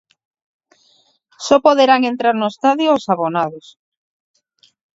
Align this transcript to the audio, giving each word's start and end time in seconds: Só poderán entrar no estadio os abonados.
Só 1.45 1.55
poderán 1.67 2.01
entrar 2.11 2.35
no 2.37 2.47
estadio 2.53 2.89
os 2.97 3.05
abonados. 3.13 3.65